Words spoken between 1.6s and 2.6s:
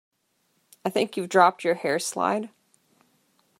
your hair slide